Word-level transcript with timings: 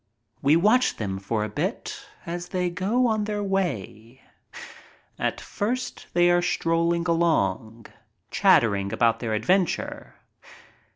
We 0.41 0.55
watch 0.55 0.97
them 0.97 1.19
for 1.19 1.43
a 1.43 1.47
bit 1.47 2.07
as 2.25 2.47
they 2.47 2.71
go 2.71 3.05
on 3.05 3.25
their 3.25 3.43
way. 3.43 4.23
At 5.19 5.39
first 5.39 6.07
they 6.15 6.31
are 6.31 6.41
strolling 6.41 7.05
along, 7.07 7.85
chattering 8.31 8.91
about 8.91 9.19
their 9.19 9.39
adven 9.39 9.67
ture. 9.67 10.15